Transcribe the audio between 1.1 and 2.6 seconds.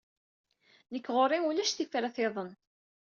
ɣur-i ulac tifrat-iḍen.